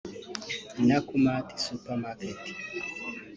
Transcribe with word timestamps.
Nakumatt 0.85 1.47
Supermarket 1.65 2.41